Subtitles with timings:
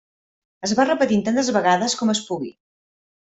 [0.67, 2.51] Es va repetint tantes vegades com es pugui.